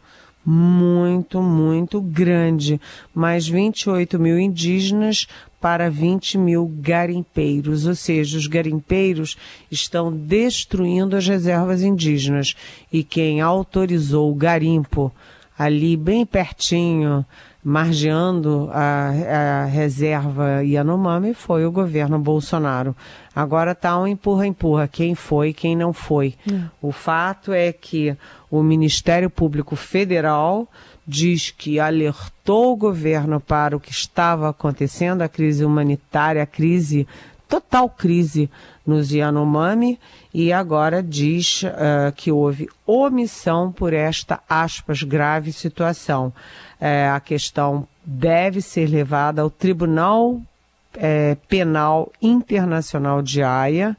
muito, 0.50 1.42
muito 1.42 2.00
grande, 2.00 2.80
mais 3.14 3.46
28 3.46 4.18
mil 4.18 4.40
indígenas 4.40 5.28
para 5.60 5.90
20 5.90 6.38
mil 6.38 6.72
garimpeiros, 6.80 7.86
ou 7.86 7.94
seja, 7.94 8.38
os 8.38 8.48
garimpeiros 8.48 9.36
estão 9.70 10.10
destruindo 10.10 11.18
as 11.18 11.28
reservas 11.28 11.84
indígenas. 11.84 12.56
E 12.94 13.04
quem 13.04 13.42
autorizou 13.42 14.32
o 14.32 14.36
garimpo 14.36 15.12
ali 15.60 15.98
bem 15.98 16.26
pertinho 16.26 17.26
margeando 17.68 18.70
a, 18.72 19.10
a 19.10 19.66
reserva 19.66 20.64
Yanomami 20.64 21.34
foi 21.34 21.66
o 21.66 21.72
governo 21.72 22.18
Bolsonaro. 22.18 22.96
Agora 23.36 23.74
está 23.74 24.00
um 24.00 24.08
empurra-empurra, 24.08 24.88
quem 24.88 25.14
foi, 25.14 25.52
quem 25.52 25.76
não 25.76 25.92
foi. 25.92 26.36
É. 26.50 26.62
O 26.82 26.94
fato 26.94 27.52
é 27.52 27.74
que 27.74 28.16
o 28.50 28.64
Ministério 28.64 29.30
Público 29.30 29.76
Federal 29.76 30.66
diz 31.06 31.52
que 31.52 31.78
alertou 31.78 32.72
o 32.72 32.78
governo 32.78 33.42
para 33.42 33.76
o 33.76 33.82
que 33.82 33.92
estava 33.92 34.48
acontecendo, 34.48 35.22
a 35.22 35.28
crise 35.28 35.66
humanitária, 35.66 36.42
a 36.44 36.46
crise, 36.46 37.06
total 37.48 37.90
crise 37.90 38.50
nos 38.86 39.12
Yanomami, 39.12 40.00
e 40.34 40.54
agora 40.54 41.04
diz 41.04 41.64
uh, 41.64 42.12
que 42.16 42.32
houve 42.32 42.70
omissão 42.86 43.72
por 43.72 43.94
esta, 43.94 44.40
aspas, 44.50 45.04
grave 45.04 45.52
situação. 45.52 46.32
É, 46.80 47.10
a 47.10 47.20
questão 47.20 47.88
deve 48.06 48.62
ser 48.62 48.88
levada 48.88 49.42
ao 49.42 49.50
Tribunal 49.50 50.40
é, 50.96 51.36
Penal 51.48 52.12
Internacional 52.22 53.22
de 53.22 53.42
Haia, 53.42 53.98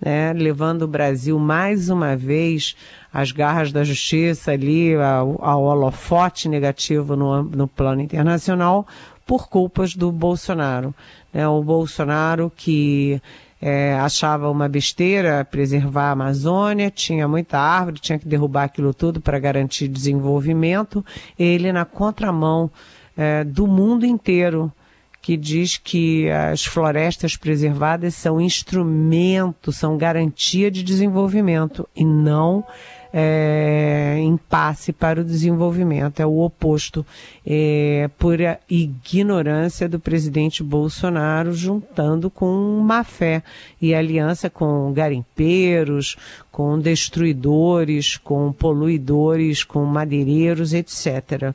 né, 0.00 0.32
levando 0.32 0.82
o 0.82 0.88
Brasil 0.88 1.38
mais 1.38 1.88
uma 1.88 2.16
vez 2.16 2.76
às 3.12 3.32
garras 3.32 3.72
da 3.72 3.82
justiça 3.82 4.52
ali, 4.52 4.94
ao, 4.94 5.44
ao 5.44 5.62
holofote 5.64 6.48
negativo 6.48 7.16
no, 7.16 7.42
no 7.42 7.66
plano 7.66 8.00
internacional, 8.00 8.86
por 9.28 9.46
culpas 9.46 9.94
do 9.94 10.10
Bolsonaro. 10.10 10.94
Né, 11.34 11.46
o 11.46 11.62
Bolsonaro 11.62 12.50
que 12.56 13.20
é, 13.60 13.92
achava 14.00 14.50
uma 14.50 14.66
besteira 14.66 15.44
preservar 15.44 16.08
a 16.08 16.12
Amazônia, 16.12 16.90
tinha 16.90 17.28
muita 17.28 17.58
árvore, 17.58 18.00
tinha 18.00 18.18
que 18.18 18.26
derrubar 18.26 18.64
aquilo 18.64 18.94
tudo 18.94 19.20
para 19.20 19.38
garantir 19.38 19.86
desenvolvimento. 19.86 21.04
Ele, 21.38 21.70
na 21.72 21.84
contramão 21.84 22.70
é, 23.14 23.44
do 23.44 23.66
mundo 23.66 24.06
inteiro, 24.06 24.72
que 25.20 25.36
diz 25.36 25.76
que 25.76 26.30
as 26.30 26.64
florestas 26.64 27.36
preservadas 27.36 28.14
são 28.14 28.40
instrumento, 28.40 29.72
são 29.72 29.98
garantia 29.98 30.70
de 30.70 30.82
desenvolvimento 30.82 31.86
e 31.94 32.02
não 32.02 32.64
é, 33.12 34.18
impasse 34.20 34.92
para 34.92 35.20
o 35.20 35.24
desenvolvimento, 35.24 36.20
é 36.20 36.26
o 36.26 36.40
oposto, 36.40 37.04
é, 37.46 38.10
por 38.18 38.38
ignorância 38.68 39.88
do 39.88 39.98
presidente 39.98 40.62
Bolsonaro, 40.62 41.52
juntando 41.52 42.30
com 42.30 42.80
má 42.80 43.02
fé 43.04 43.42
e 43.80 43.94
aliança 43.94 44.50
com 44.50 44.92
garimpeiros, 44.92 46.16
com 46.50 46.78
destruidores, 46.78 48.16
com 48.16 48.52
poluidores, 48.52 49.64
com 49.64 49.84
madeireiros, 49.84 50.72
etc. 50.74 51.54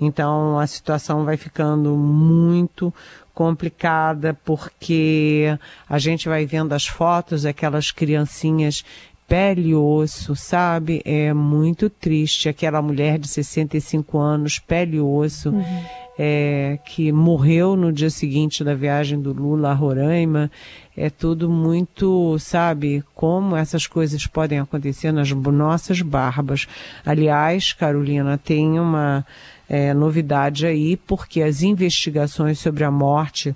Então 0.00 0.58
a 0.58 0.66
situação 0.66 1.24
vai 1.24 1.36
ficando 1.36 1.96
muito 1.96 2.92
complicada 3.34 4.32
porque 4.44 5.58
a 5.88 5.98
gente 5.98 6.26
vai 6.28 6.46
vendo 6.46 6.72
as 6.72 6.86
fotos, 6.86 7.44
aquelas 7.44 7.90
criancinhas 7.90 8.82
pele 9.26 9.70
e 9.70 9.74
osso, 9.74 10.36
sabe? 10.36 11.02
É 11.04 11.32
muito 11.32 11.90
triste. 11.90 12.48
Aquela 12.48 12.80
mulher 12.80 13.18
de 13.18 13.28
65 13.28 14.18
anos, 14.18 14.58
pele 14.58 14.96
e 14.96 15.00
osso, 15.00 15.50
uhum. 15.50 15.84
é, 16.18 16.78
que 16.84 17.10
morreu 17.10 17.76
no 17.76 17.92
dia 17.92 18.10
seguinte 18.10 18.62
da 18.62 18.74
viagem 18.74 19.20
do 19.20 19.32
Lula 19.32 19.70
a 19.70 19.74
Roraima. 19.74 20.50
É 20.96 21.10
tudo 21.10 21.50
muito, 21.50 22.38
sabe, 22.38 23.04
como 23.14 23.56
essas 23.56 23.86
coisas 23.86 24.26
podem 24.26 24.58
acontecer 24.58 25.12
nas 25.12 25.30
nossas 25.30 26.00
barbas. 26.00 26.66
Aliás, 27.04 27.72
Carolina, 27.72 28.38
tem 28.38 28.78
uma 28.78 29.26
é, 29.68 29.92
novidade 29.92 30.66
aí, 30.66 30.96
porque 30.96 31.42
as 31.42 31.62
investigações 31.62 32.58
sobre 32.58 32.84
a 32.84 32.90
morte 32.90 33.54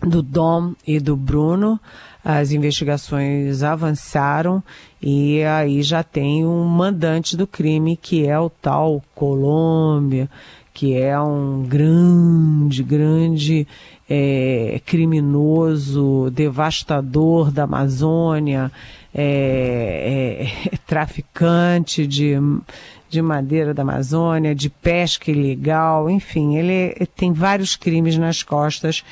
do 0.00 0.22
Dom 0.22 0.74
e 0.86 0.98
do 0.98 1.16
Bruno 1.16 1.78
as 2.24 2.52
investigações 2.52 3.62
avançaram 3.62 4.62
e 5.02 5.42
aí 5.44 5.82
já 5.82 6.02
tem 6.02 6.46
um 6.46 6.64
mandante 6.64 7.36
do 7.36 7.46
crime 7.46 7.98
que 8.00 8.26
é 8.26 8.38
o 8.38 8.48
tal 8.48 9.02
Colômbia, 9.14 10.30
que 10.72 10.96
é 10.96 11.20
um 11.20 11.62
grande, 11.62 12.82
grande 12.82 13.68
é, 14.08 14.80
criminoso, 14.86 16.30
devastador 16.32 17.50
da 17.50 17.64
Amazônia, 17.64 18.72
é, 19.14 20.48
é, 20.72 20.76
traficante 20.86 22.06
de, 22.06 22.34
de 23.08 23.22
madeira 23.22 23.74
da 23.74 23.82
Amazônia, 23.82 24.54
de 24.54 24.68
pesca 24.68 25.30
ilegal, 25.30 26.08
enfim, 26.08 26.56
ele 26.56 27.06
tem 27.14 27.32
vários 27.32 27.76
crimes 27.76 28.16
nas 28.16 28.42
costas 28.42 29.04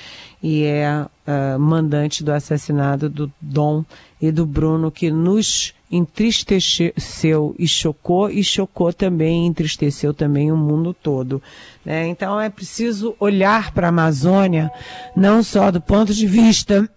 e 0.42 0.64
é 0.64 1.00
uh, 1.00 1.58
mandante 1.58 2.24
do 2.24 2.32
assassinato 2.32 3.08
do 3.08 3.32
Dom 3.40 3.84
e 4.20 4.32
do 4.32 4.44
Bruno, 4.44 4.90
que 4.90 5.10
nos 5.10 5.72
entristeceu 5.90 7.54
e 7.58 7.68
chocou, 7.68 8.30
e 8.30 8.42
chocou 8.42 8.92
também, 8.92 9.46
entristeceu 9.46 10.12
também 10.12 10.50
o 10.50 10.56
mundo 10.56 10.92
todo. 10.94 11.40
Né? 11.84 12.08
Então 12.08 12.40
é 12.40 12.48
preciso 12.48 13.14
olhar 13.20 13.72
para 13.72 13.88
a 13.88 13.90
Amazônia, 13.90 14.72
não 15.14 15.42
só 15.42 15.70
do 15.70 15.80
ponto 15.80 16.12
de 16.12 16.26
vista 16.26 16.88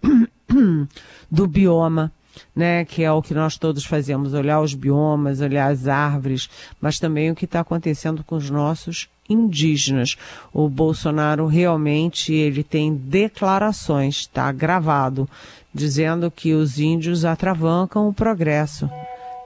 do 1.30 1.46
bioma, 1.46 2.10
né, 2.54 2.84
que 2.84 3.02
é 3.02 3.12
o 3.12 3.22
que 3.22 3.34
nós 3.34 3.56
todos 3.56 3.84
fazemos, 3.84 4.34
olhar 4.34 4.60
os 4.60 4.74
biomas, 4.74 5.40
olhar 5.40 5.70
as 5.70 5.86
árvores, 5.86 6.48
mas 6.80 6.98
também 6.98 7.30
o 7.30 7.34
que 7.34 7.44
está 7.44 7.60
acontecendo 7.60 8.24
com 8.24 8.36
os 8.36 8.50
nossos 8.50 9.08
indígenas. 9.28 10.16
O 10.52 10.68
Bolsonaro 10.68 11.46
realmente 11.46 12.32
ele 12.32 12.62
tem 12.62 12.94
declarações, 12.94 14.16
está 14.16 14.50
gravado, 14.52 15.28
dizendo 15.72 16.30
que 16.30 16.54
os 16.54 16.78
índios 16.78 17.24
atravancam 17.24 18.08
o 18.08 18.14
progresso. 18.14 18.88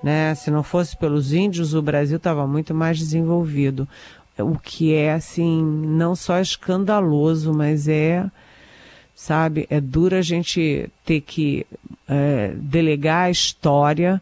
Né? 0.03 0.35
Se 0.35 0.51
não 0.51 0.63
fosse 0.63 0.97
pelos 0.97 1.33
índios, 1.33 1.75
o 1.75 1.83
Brasil 1.83 2.17
estava 2.17 2.47
muito 2.47 2.75
mais 2.75 2.99
desenvolvido. 2.99 3.87
O 4.39 4.59
que 4.59 4.95
é, 4.95 5.13
assim, 5.13 5.63
não 5.63 6.17
só 6.17 6.41
escandaloso, 6.41 7.53
mas 7.53 7.89
é, 7.89 8.25
sabe, 9.15 9.67
é 9.69 9.81
duro 9.81 10.17
a 10.17 10.23
gente 10.23 10.89
ter 11.05 11.21
que 11.21 11.67
é, 12.09 12.55
delegar 12.57 13.27
a 13.27 13.31
história, 13.31 14.21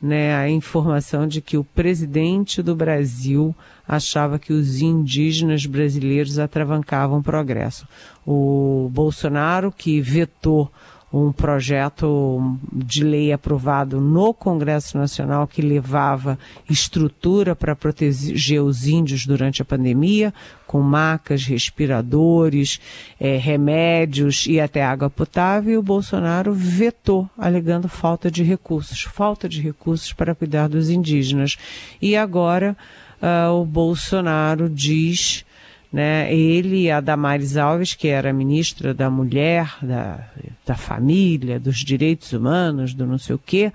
né, 0.00 0.34
a 0.34 0.48
informação 0.48 1.26
de 1.26 1.40
que 1.40 1.56
o 1.56 1.64
presidente 1.64 2.62
do 2.62 2.74
Brasil 2.74 3.54
achava 3.86 4.38
que 4.38 4.52
os 4.52 4.80
indígenas 4.80 5.66
brasileiros 5.66 6.38
atravancavam 6.38 7.18
o 7.18 7.22
progresso. 7.22 7.86
O 8.26 8.88
Bolsonaro, 8.92 9.72
que 9.72 10.00
vetou 10.00 10.70
um 11.12 11.32
projeto 11.32 12.58
de 12.70 13.02
lei 13.02 13.32
aprovado 13.32 14.00
no 14.00 14.34
Congresso 14.34 14.98
Nacional 14.98 15.46
que 15.46 15.62
levava 15.62 16.38
estrutura 16.68 17.56
para 17.56 17.74
proteger 17.74 18.62
os 18.62 18.86
índios 18.86 19.24
durante 19.24 19.62
a 19.62 19.64
pandemia, 19.64 20.34
com 20.66 20.82
macas, 20.82 21.44
respiradores, 21.44 22.78
é, 23.18 23.38
remédios 23.38 24.46
e 24.46 24.60
até 24.60 24.84
água 24.84 25.08
potável, 25.08 25.72
e 25.72 25.78
o 25.78 25.82
Bolsonaro 25.82 26.52
vetou, 26.52 27.28
alegando 27.38 27.88
falta 27.88 28.30
de 28.30 28.42
recursos, 28.42 29.02
falta 29.02 29.48
de 29.48 29.62
recursos 29.62 30.12
para 30.12 30.34
cuidar 30.34 30.68
dos 30.68 30.90
indígenas. 30.90 31.56
E 32.02 32.14
agora 32.16 32.76
uh, 33.22 33.52
o 33.52 33.64
Bolsonaro 33.64 34.68
diz 34.68 35.44
né? 35.92 36.32
Ele 36.34 36.90
a 36.90 37.00
Damares 37.00 37.56
Alves, 37.56 37.94
que 37.94 38.08
era 38.08 38.32
ministra 38.32 38.92
da 38.92 39.08
Mulher, 39.08 39.76
da, 39.80 40.20
da 40.66 40.74
Família, 40.74 41.58
dos 41.58 41.78
Direitos 41.78 42.32
Humanos, 42.32 42.92
do 42.92 43.06
não 43.06 43.18
sei 43.18 43.34
o 43.34 43.40
quê, 43.44 43.72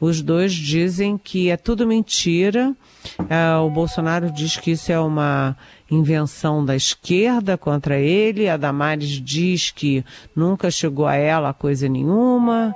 os 0.00 0.22
dois 0.22 0.52
dizem 0.52 1.18
que 1.18 1.50
é 1.50 1.56
tudo 1.56 1.86
mentira. 1.86 2.74
Uh, 3.18 3.66
o 3.66 3.70
Bolsonaro 3.70 4.30
diz 4.30 4.56
que 4.56 4.72
isso 4.72 4.92
é 4.92 4.98
uma 4.98 5.56
invenção 5.90 6.64
da 6.64 6.76
esquerda 6.76 7.56
contra 7.58 7.98
ele. 7.98 8.48
A 8.48 8.56
Damares 8.56 9.08
diz 9.08 9.70
que 9.70 10.04
nunca 10.34 10.70
chegou 10.70 11.06
a 11.06 11.16
ela 11.16 11.52
coisa 11.52 11.88
nenhuma. 11.88 12.74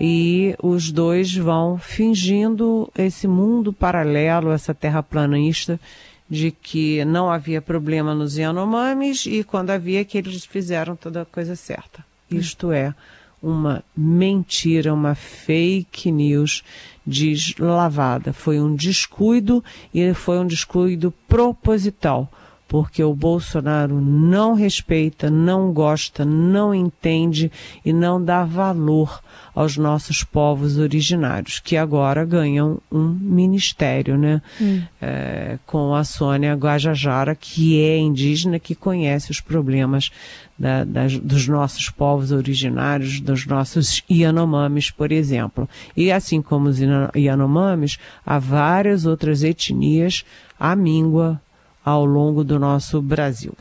E 0.00 0.54
os 0.62 0.92
dois 0.92 1.34
vão 1.34 1.76
fingindo 1.76 2.88
esse 2.96 3.26
mundo 3.26 3.72
paralelo, 3.72 4.52
essa 4.52 4.72
terra 4.72 5.02
planista 5.02 5.80
de 6.28 6.50
que 6.50 7.04
não 7.04 7.30
havia 7.30 7.62
problema 7.62 8.14
nos 8.14 8.36
Yanomamis 8.36 9.24
e 9.26 9.42
quando 9.42 9.70
havia 9.70 10.04
que 10.04 10.18
eles 10.18 10.44
fizeram 10.44 10.94
toda 10.94 11.22
a 11.22 11.26
coisa 11.26 11.56
certa. 11.56 12.04
Isto 12.30 12.70
é 12.70 12.94
uma 13.42 13.82
mentira, 13.96 14.92
uma 14.92 15.14
fake 15.14 16.10
news 16.10 16.62
deslavada. 17.06 18.32
Foi 18.32 18.60
um 18.60 18.74
descuido 18.74 19.64
e 19.94 20.12
foi 20.12 20.38
um 20.38 20.46
descuido 20.46 21.12
proposital 21.26 22.30
porque 22.68 23.02
o 23.02 23.14
Bolsonaro 23.14 23.98
não 23.98 24.54
respeita, 24.54 25.30
não 25.30 25.72
gosta, 25.72 26.22
não 26.24 26.74
entende 26.74 27.50
e 27.82 27.94
não 27.94 28.22
dá 28.22 28.44
valor 28.44 29.22
aos 29.54 29.76
nossos 29.76 30.22
povos 30.22 30.76
originários, 30.76 31.58
que 31.58 31.76
agora 31.76 32.24
ganham 32.24 32.78
um 32.92 33.08
ministério, 33.08 34.16
né? 34.16 34.42
Hum. 34.60 34.82
É, 35.00 35.58
com 35.66 35.94
a 35.94 36.04
Sônia 36.04 36.54
Guajajara, 36.54 37.34
que 37.34 37.82
é 37.82 37.96
indígena, 37.96 38.58
que 38.58 38.74
conhece 38.74 39.30
os 39.30 39.40
problemas 39.40 40.10
da, 40.58 40.84
das, 40.84 41.18
dos 41.18 41.48
nossos 41.48 41.88
povos 41.88 42.32
originários, 42.32 43.18
dos 43.18 43.46
nossos 43.46 44.02
Yanomamis, 44.10 44.90
por 44.90 45.10
exemplo. 45.10 45.68
E 45.96 46.12
assim 46.12 46.42
como 46.42 46.68
os 46.68 46.78
Yanomamis, 47.16 47.98
há 48.24 48.38
várias 48.38 49.06
outras 49.06 49.42
etnias 49.42 50.24
à 50.58 50.76
míngua 50.76 51.40
ao 51.88 52.04
longo 52.04 52.44
do 52.44 52.58
nosso 52.58 53.00
Brasil. 53.00 53.54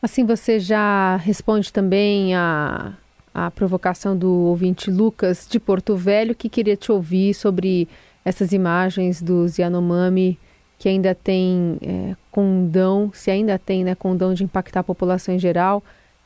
Assim, 0.00 0.24
você 0.24 0.58
já 0.58 1.16
responde 1.16 1.72
também 1.72 2.34
a, 2.34 2.92
a 3.32 3.50
provocação 3.50 4.16
do 4.16 4.30
ouvinte 4.30 4.90
Lucas 4.90 5.46
de 5.48 5.60
Porto 5.60 5.96
Velho, 5.96 6.34
que 6.34 6.48
queria 6.48 6.76
te 6.76 6.90
ouvir 6.90 7.34
sobre 7.34 7.88
essas 8.24 8.52
imagens 8.52 9.22
dos 9.22 9.58
Yanomami 9.58 10.38
que 10.82 10.88
ainda 10.88 11.14
tem 11.14 11.78
é, 11.80 12.16
condão, 12.32 13.12
se 13.14 13.30
ainda 13.30 13.56
tem 13.56 13.84
né, 13.84 13.94
condão 13.94 14.34
de 14.34 14.42
impactar 14.42 14.80
a 14.80 14.82
população 14.82 15.32
em 15.32 15.38
geral, 15.38 15.80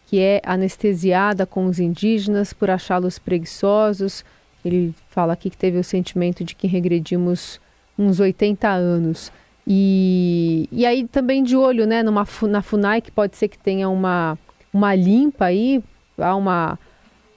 que 0.07 0.19
é 0.19 0.41
anestesiada 0.47 1.45
com 1.45 1.67
os 1.67 1.79
indígenas 1.79 2.55
por 2.55 2.71
achá-los 2.71 3.19
preguiçosos. 3.19 4.25
Ele 4.65 4.95
fala 5.11 5.35
aqui 5.35 5.51
que 5.51 5.59
teve 5.59 5.77
o 5.77 5.85
sentimento 5.85 6.43
de 6.43 6.55
que 6.55 6.67
regredimos 6.67 7.61
uns 7.99 8.19
80 8.19 8.67
anos. 8.67 9.31
E, 9.67 10.69
e 10.71 10.87
aí 10.87 11.07
também 11.09 11.43
de 11.43 11.57
olho 11.57 11.87
né, 11.87 12.03
numa, 12.03 12.27
na 12.43 12.63
FUNAI, 12.63 13.01
que 13.01 13.11
pode 13.11 13.37
ser 13.37 13.49
que 13.49 13.59
tenha 13.59 13.89
uma, 13.89 14.39
uma 14.73 14.95
limpa 14.95 15.47
aí, 15.47 15.83
há 16.19 16.37
uma, 16.37 16.79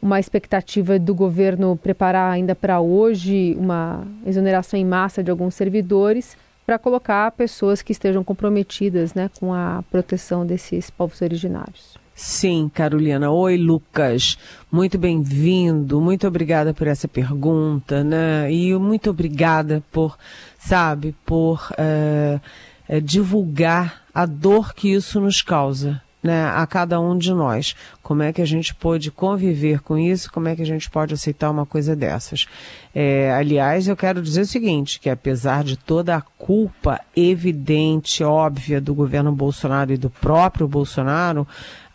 uma 0.02 0.20
expectativa 0.20 1.00
do 1.00 1.16
governo 1.16 1.78
preparar 1.82 2.32
ainda 2.32 2.54
para 2.54 2.80
hoje 2.80 3.56
uma 3.58 4.06
exoneração 4.26 4.80
em 4.80 4.86
massa 4.86 5.24
de 5.24 5.32
alguns 5.32 5.56
servidores 5.56 6.38
para 6.66 6.78
colocar 6.78 7.32
pessoas 7.32 7.82
que 7.82 7.92
estejam 7.92 8.24
comprometidas 8.24 9.16
né, 9.16 9.30
com 9.40 9.52
a 9.52 9.84
proteção 9.90 10.46
desses 10.46 10.92
povos 10.92 11.20
originários. 11.22 11.98
Sim, 12.22 12.70
Carolina. 12.72 13.32
Oi, 13.32 13.56
Lucas. 13.56 14.38
Muito 14.70 14.98
bem-vindo. 14.98 16.02
Muito 16.02 16.28
obrigada 16.28 16.74
por 16.74 16.86
essa 16.86 17.08
pergunta, 17.08 18.04
né? 18.04 18.52
E 18.52 18.76
muito 18.76 19.10
obrigada 19.10 19.82
por, 19.90 20.18
sabe, 20.60 21.16
por 21.26 21.70
é, 21.78 22.42
é, 22.90 23.00
divulgar 23.00 24.02
a 24.14 24.26
dor 24.26 24.74
que 24.74 24.92
isso 24.92 25.22
nos 25.22 25.42
causa. 25.42 26.02
Né, 26.22 26.50
a 26.50 26.68
cada 26.68 27.00
um 27.00 27.18
de 27.18 27.34
nós. 27.34 27.74
Como 28.04 28.22
é 28.22 28.34
que 28.34 28.42
a 28.42 28.46
gente 28.46 28.76
pode 28.76 29.10
conviver 29.10 29.80
com 29.80 29.98
isso? 29.98 30.30
Como 30.30 30.50
é 30.50 30.56
que 30.58 30.62
a 30.62 30.66
gente 30.66 30.90
pode 30.90 31.14
aceitar 31.14 31.50
uma 31.50 31.66
coisa 31.66 31.96
dessas? 31.96 32.46
É, 32.94 33.32
aliás, 33.32 33.88
eu 33.88 33.96
quero 33.96 34.22
dizer 34.22 34.42
o 34.42 34.46
seguinte: 34.46 35.00
que 35.00 35.10
apesar 35.10 35.64
de 35.64 35.78
toda 35.78 36.18
a 36.18 36.22
culpa 36.22 37.00
evidente, 37.16 38.22
óbvia 38.22 38.82
do 38.82 38.94
governo 38.94 39.32
Bolsonaro 39.32 39.94
e 39.94 39.98
do 39.98 40.10
próprio 40.10 40.68
Bolsonaro, 40.68 41.48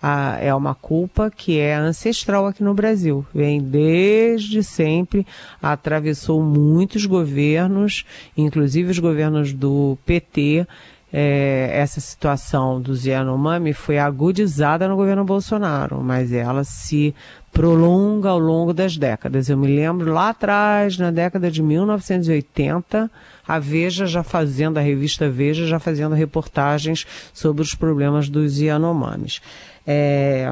a, 0.07 0.37
é 0.39 0.55
uma 0.55 0.75
culpa 0.75 1.31
que 1.35 1.59
é 1.59 1.75
ancestral 1.75 2.47
aqui 2.47 2.63
no 2.63 2.75
Brasil. 2.75 3.25
Vem 3.35 3.59
desde 3.59 4.63
sempre, 4.63 5.27
atravessou 5.63 6.43
muitos 6.43 7.07
governos, 7.07 8.05
inclusive 8.37 8.91
os 8.91 8.99
governos 8.99 9.55
do 9.55 9.97
PT. 10.05 10.67
É, 11.11 11.71
essa 11.73 12.01
situação 12.01 12.83
do 12.83 12.95
Yanomami 12.95 13.73
foi 13.73 13.99
agudizada 13.99 14.87
no 14.87 14.97
governo 14.97 15.25
Bolsonaro, 15.25 16.03
mas 16.03 16.33
ela 16.33 16.65
se 16.65 17.15
prolonga 17.51 18.29
ao 18.29 18.39
longo 18.39 18.75
das 18.75 18.99
décadas. 18.99 19.49
Eu 19.49 19.57
me 19.57 19.69
lembro 19.69 20.13
lá 20.13 20.31
atrás, 20.31 20.99
na 20.99 21.11
década 21.13 21.51
de 21.51 21.63
1980, 21.63 23.11
a 23.47 23.59
Veja 23.59 24.07
já 24.07 24.23
fazendo, 24.23 24.77
a 24.77 24.83
revista 24.83 25.31
Veja 25.31 25.67
já 25.67 25.79
fazendo 25.79 26.15
reportagens 26.15 27.07
sobre 27.33 27.63
os 27.63 27.75
problemas 27.75 28.29
dos 28.29 28.61
Yanomamis. 28.61 29.41
É, 29.87 30.47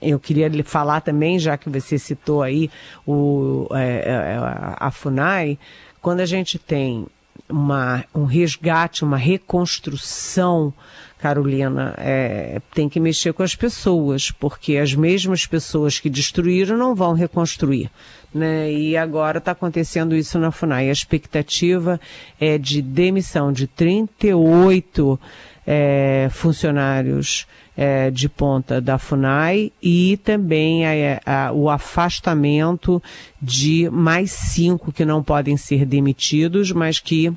eu 0.00 0.18
queria 0.18 0.48
lhe 0.48 0.62
falar 0.62 1.00
também, 1.00 1.38
já 1.38 1.56
que 1.56 1.70
você 1.70 1.98
citou 1.98 2.42
aí 2.42 2.70
o, 3.06 3.66
é, 3.72 4.02
é, 4.06 4.38
a 4.76 4.90
FUNAI, 4.90 5.58
quando 6.00 6.20
a 6.20 6.26
gente 6.26 6.58
tem 6.58 7.06
uma, 7.48 8.04
um 8.14 8.24
resgate, 8.24 9.04
uma 9.04 9.16
reconstrução, 9.16 10.72
Carolina, 11.18 11.94
é, 11.96 12.60
tem 12.74 12.88
que 12.88 13.00
mexer 13.00 13.32
com 13.32 13.42
as 13.42 13.54
pessoas, 13.54 14.30
porque 14.30 14.76
as 14.76 14.94
mesmas 14.94 15.46
pessoas 15.46 15.98
que 15.98 16.10
destruíram 16.10 16.76
não 16.76 16.94
vão 16.94 17.14
reconstruir. 17.14 17.90
Né? 18.32 18.70
E 18.70 18.96
agora 18.96 19.38
está 19.38 19.52
acontecendo 19.52 20.14
isso 20.14 20.38
na 20.38 20.50
FUNAI. 20.50 20.90
A 20.90 20.92
expectativa 20.92 21.98
é 22.38 22.58
de 22.58 22.82
demissão 22.82 23.50
de 23.50 23.66
38 23.66 25.18
é, 25.66 26.28
funcionários 26.30 27.46
é, 27.80 28.10
de 28.10 28.28
ponta 28.28 28.80
da 28.80 28.98
FUNAI 28.98 29.70
e 29.80 30.16
também 30.24 30.84
a, 30.84 31.20
a, 31.24 31.52
o 31.52 31.70
afastamento 31.70 33.00
de 33.40 33.88
mais 33.88 34.32
cinco 34.32 34.90
que 34.90 35.04
não 35.04 35.22
podem 35.22 35.56
ser 35.56 35.86
demitidos, 35.86 36.72
mas 36.72 36.98
que 36.98 37.32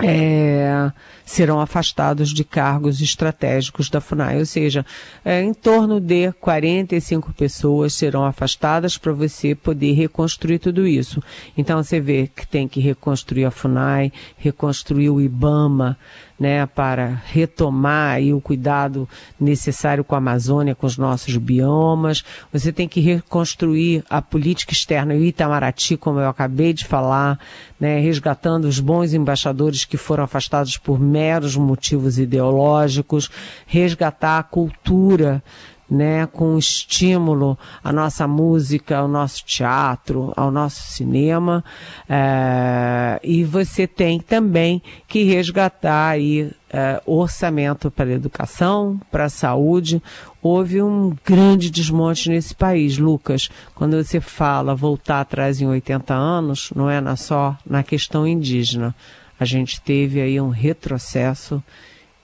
é, 0.00 0.92
serão 1.28 1.60
afastados 1.60 2.30
de 2.30 2.42
cargos 2.42 3.02
estratégicos 3.02 3.90
da 3.90 4.00
FUNAI, 4.00 4.38
ou 4.38 4.46
seja, 4.46 4.84
é, 5.22 5.42
em 5.42 5.52
torno 5.52 6.00
de 6.00 6.32
45 6.32 7.34
pessoas 7.34 7.92
serão 7.92 8.24
afastadas 8.24 8.96
para 8.96 9.12
você 9.12 9.54
poder 9.54 9.92
reconstruir 9.92 10.58
tudo 10.58 10.86
isso. 10.86 11.22
Então 11.54 11.82
você 11.82 12.00
vê 12.00 12.30
que 12.34 12.48
tem 12.48 12.66
que 12.66 12.80
reconstruir 12.80 13.44
a 13.44 13.50
FUNAI, 13.50 14.10
reconstruir 14.38 15.10
o 15.10 15.20
IBAMA, 15.20 15.98
né, 16.38 16.64
para 16.66 17.20
retomar 17.26 18.20
o 18.22 18.40
cuidado 18.40 19.08
necessário 19.40 20.04
com 20.04 20.14
a 20.14 20.18
Amazônia, 20.18 20.74
com 20.74 20.86
os 20.86 20.96
nossos 20.96 21.36
biomas. 21.36 22.22
Você 22.52 22.72
tem 22.72 22.86
que 22.86 23.00
reconstruir 23.00 24.04
a 24.08 24.22
política 24.22 24.72
externa 24.72 25.14
e 25.14 25.18
o 25.18 25.24
Itamaraty, 25.24 25.96
como 25.96 26.20
eu 26.20 26.28
acabei 26.28 26.72
de 26.72 26.84
falar, 26.84 27.38
né, 27.80 27.98
resgatando 27.98 28.66
os 28.66 28.78
bons 28.78 29.12
embaixadores 29.12 29.84
que 29.84 29.96
foram 29.96 30.24
afastados 30.24 30.76
por 30.78 31.00
meros 31.18 31.56
motivos 31.56 32.16
ideológicos, 32.16 33.28
resgatar 33.66 34.38
a 34.38 34.42
cultura 34.44 35.42
né, 35.90 36.26
com 36.26 36.58
estímulo 36.58 37.58
à 37.82 37.92
nossa 37.92 38.26
música, 38.28 38.98
ao 38.98 39.08
nosso 39.08 39.44
teatro, 39.44 40.32
ao 40.36 40.50
nosso 40.50 40.82
cinema. 40.92 41.64
É, 42.08 43.18
e 43.24 43.42
você 43.42 43.86
tem 43.86 44.20
também 44.20 44.82
que 45.06 45.24
resgatar 45.24 46.10
aí 46.10 46.52
é, 46.70 47.00
orçamento 47.06 47.90
para 47.90 48.12
educação, 48.12 49.00
para 49.10 49.24
a 49.24 49.30
saúde. 49.30 50.02
Houve 50.42 50.82
um 50.82 51.16
grande 51.24 51.70
desmonte 51.70 52.28
nesse 52.28 52.54
país, 52.54 52.98
Lucas. 52.98 53.48
Quando 53.74 53.96
você 53.96 54.20
fala 54.20 54.74
voltar 54.74 55.22
atrás 55.22 55.60
em 55.60 55.66
80 55.66 56.14
anos, 56.14 56.70
não 56.76 56.90
é 56.90 57.00
na 57.00 57.16
só 57.16 57.56
na 57.66 57.82
questão 57.82 58.26
indígena. 58.26 58.94
A 59.38 59.44
gente 59.44 59.80
teve 59.80 60.20
aí 60.20 60.40
um 60.40 60.48
retrocesso 60.48 61.62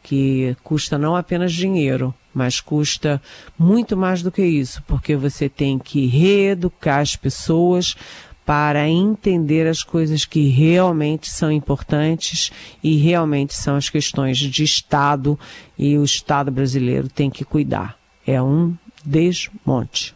que 0.03 0.57
custa 0.63 0.99
não 0.99 1.17
apenas 1.17 1.53
dinheiro, 1.53 2.15
mas 2.33 2.61
custa 2.61 3.21
muito 3.59 3.97
mais 3.97 4.23
do 4.23 4.31
que 4.31 4.45
isso, 4.45 4.83
porque 4.87 5.17
você 5.17 5.49
tem 5.49 5.79
que 5.79 6.07
reeducar 6.07 7.01
as 7.01 7.17
pessoas 7.17 7.97
para 8.45 8.87
entender 8.87 9.67
as 9.67 9.83
coisas 9.83 10.27
que 10.27 10.49
realmente 10.49 11.31
são 11.31 11.51
importantes 11.51 12.53
e 12.83 12.97
realmente 12.97 13.55
são 13.55 13.77
as 13.77 13.89
questões 13.89 14.37
de 14.37 14.63
Estado 14.63 15.39
e 15.79 15.97
o 15.97 16.05
Estado 16.05 16.51
brasileiro 16.51 17.09
tem 17.09 17.31
que 17.31 17.45
cuidar. 17.45 17.97
É 18.27 18.43
um 18.43 18.77
desmonte. 19.05 20.15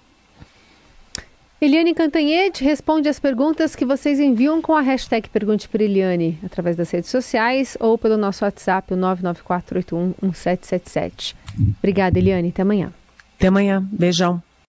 Eliane 1.61 1.93
Cantanhete 1.93 2.63
responde 2.63 3.09
as 3.09 3.19
perguntas 3.19 3.75
que 3.75 3.85
vocês 3.85 4.21
enviam 4.21 4.63
com 4.63 4.77
a 4.77 4.81
hashtag 4.81 5.29
Pergunte 5.29 5.69
para 5.69 5.83
Eliane, 5.83 6.39
através 6.45 6.77
das 6.77 6.89
redes 6.89 7.11
sociais 7.11 7.77
ou 7.81 7.99
pelo 7.99 8.17
nosso 8.17 8.45
WhatsApp, 8.45 8.95
o 8.95 8.97
994811777. 8.97 11.35
Obrigada, 11.79 12.17
Eliane. 12.17 12.51
Até 12.51 12.63
amanhã. 12.63 12.93
Até 13.37 13.49
amanhã. 13.49 13.85
Beijão. 13.91 14.41